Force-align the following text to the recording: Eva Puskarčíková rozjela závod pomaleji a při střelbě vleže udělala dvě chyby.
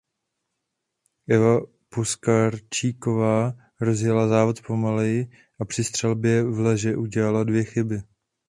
Eva 1.29 1.61
Puskarčíková 1.89 3.53
rozjela 3.81 4.27
závod 4.27 4.61
pomaleji 4.61 5.29
a 5.59 5.65
při 5.65 5.83
střelbě 5.83 6.43
vleže 6.43 6.95
udělala 6.97 7.43
dvě 7.43 7.63
chyby. 7.63 8.01